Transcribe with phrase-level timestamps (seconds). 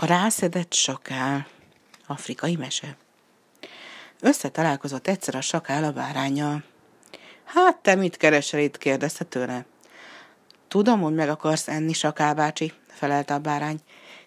[0.00, 1.46] A rászedett sakál.
[2.06, 2.96] Afrikai mese.
[4.20, 6.62] Összetalálkozott egyszer a sakál a báránya.
[7.44, 8.78] Hát te mit keresel itt?
[8.78, 9.64] kérdezte tőle.
[10.68, 13.78] Tudom, hogy meg akarsz enni, sakál bácsi, felelte a bárány.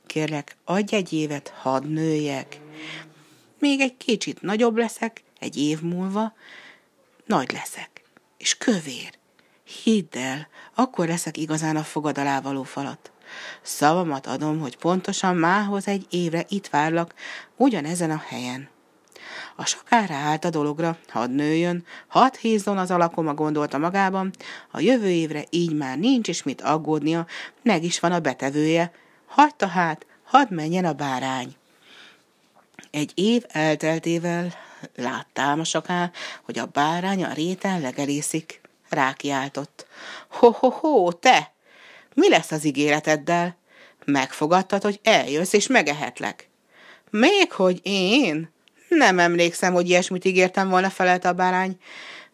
[0.06, 2.60] Kérlek, adj egy évet, hadd nőjek.
[3.60, 6.34] Még egy kicsit nagyobb leszek, egy év múlva,
[7.26, 8.04] nagy leszek,
[8.38, 9.18] és kövér.
[9.84, 13.12] Hidd el, akkor leszek igazán a fogad alá való falat.
[13.62, 17.14] Szavamat adom, hogy pontosan mához egy évre itt várlak,
[17.56, 18.70] ugyanezen a helyen.
[19.56, 24.32] A sakára állt a dologra, hadd nőjön, hadd hízzon az alakoma, gondolta magában,
[24.72, 27.28] a jövő évre így már nincs is mit aggódnia,
[27.64, 28.92] meg is van a betevője.
[29.28, 31.56] Hagyta hát, hadd menjen a bárány.
[32.92, 34.54] Egy év elteltével
[34.96, 36.12] láttám a saká,
[36.44, 38.62] hogy a bárány a réten legelészik.
[38.90, 39.88] Rákiáltott.
[40.30, 41.51] Ho-ho-ho, te!
[42.14, 43.58] Mi lesz az ígéreteddel?
[44.06, 46.50] Megfogadtad, hogy eljössz és megehetlek.
[47.10, 48.52] Még hogy én?
[48.88, 51.78] Nem emlékszem, hogy ilyesmit ígértem volna, felelt a bárány.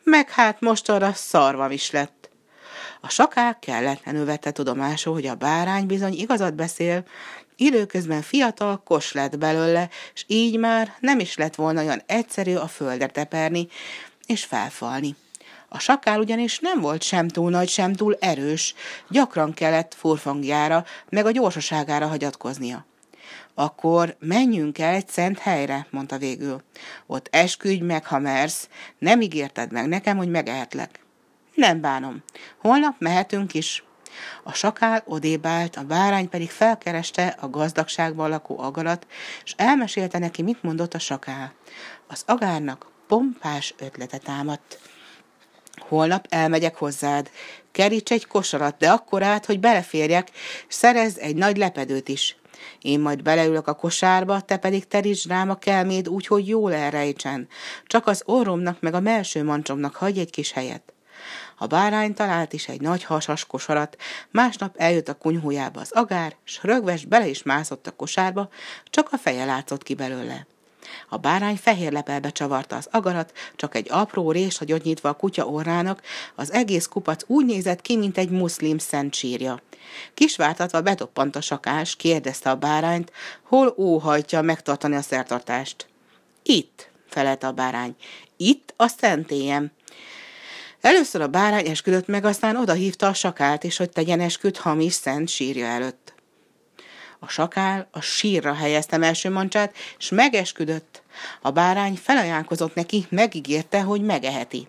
[0.03, 2.29] Meg hát most arra szarvam is lett.
[3.01, 7.05] A sakák kelletlenül vette tudomásul, hogy a bárány bizony igazat beszél,
[7.55, 12.67] időközben fiatal kos lett belőle, és így már nem is lett volna olyan egyszerű a
[12.67, 13.67] földre teperni
[14.25, 15.15] és felfalni.
[15.69, 18.73] A sakál ugyanis nem volt sem túl nagy, sem túl erős,
[19.09, 22.85] gyakran kellett furfangjára, meg a gyorsaságára hagyatkoznia.
[23.53, 26.63] Akkor menjünk el egy szent helyre, mondta végül.
[27.05, 28.69] Ott esküdj meg, ha mersz.
[28.97, 30.99] Nem ígérted meg nekem, hogy megehetlek.
[31.53, 32.23] Nem bánom.
[32.57, 33.83] Holnap mehetünk is.
[34.43, 39.07] A sakál odébált, a bárány pedig felkereste a gazdagságban lakó agarat,
[39.43, 41.53] és elmesélte neki, mit mondott a sakál.
[42.07, 44.79] Az agárnak pompás ötlete támadt.
[45.87, 47.29] Holnap elmegyek hozzád.
[47.71, 50.29] Keríts egy kosarat, de akkorát, hogy beleférjek,
[50.67, 52.37] és szerezz egy nagy lepedőt is.
[52.81, 57.47] Én majd beleülök a kosárba, te pedig terítsd rám a kelméd úgy, hogy jól elrejtsen.
[57.85, 60.93] Csak az orromnak meg a melső mancsomnak hagyj egy kis helyet.
[61.57, 63.97] A bárány talált is egy nagy hasas kosarat,
[64.31, 68.49] másnap eljött a kunyhójába az agár, s rögves bele is mászott a kosárba,
[68.83, 70.47] csak a feje látszott ki belőle.
[71.09, 75.45] A bárány fehér lepelbe csavarta az agarat, csak egy apró rés hagyott nyitva a kutya
[75.45, 76.01] orrának,
[76.35, 79.61] az egész kupac úgy nézett ki, mint egy muszlim szent sírja.
[80.13, 83.11] Kisvártatva bedoppant a sakás, kérdezte a bárányt,
[83.43, 85.87] hol óhajtja megtartani a szertartást.
[86.43, 87.95] Itt, felelte a bárány.
[88.37, 89.71] Itt a szentélyem.
[90.81, 95.29] Először a bárány esküdött meg, aztán odahívta a sakált, és hogy tegyen esküt hamis szent
[95.29, 96.13] sírja előtt.
[97.19, 101.01] A sakál a sírra helyezte első mancsát, és megesküdött.
[101.41, 104.67] A bárány felajánlkozott neki, megígérte, hogy megeheti.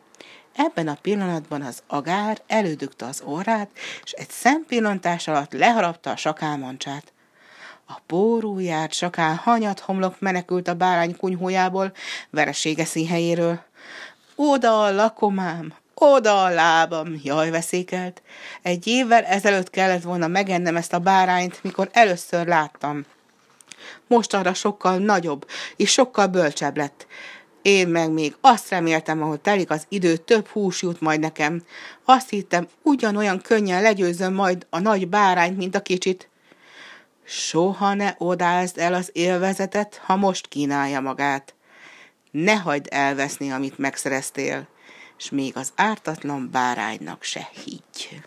[0.57, 3.71] Ebben a pillanatban az agár elődögte az orrát,
[4.05, 7.13] és egy szempillantás alatt leharapta a sakál mancsát.
[7.87, 11.93] A pórú járt sakál hanyat homlok menekült a bárány kunyhójából,
[12.31, 13.61] veresége színhelyéről.
[14.35, 18.23] Oda a lakomám, oda a lábam, jaj veszékelt.
[18.63, 23.05] Egy évvel ezelőtt kellett volna megennem ezt a bárányt, mikor először láttam.
[24.07, 27.07] Most arra sokkal nagyobb és sokkal bölcsebb lett.
[27.63, 31.63] Én meg még azt reméltem, ahol telik az idő, több hús jut majd nekem.
[32.05, 36.29] Azt hittem, ugyanolyan könnyen legyőzöm majd a nagy bárányt, mint a kicsit.
[37.25, 41.55] Soha ne odázd el az élvezetet, ha most kínálja magát.
[42.31, 44.69] Ne hagyd elveszni, amit megszereztél,
[45.19, 48.23] és még az ártatlan báránynak se higgy.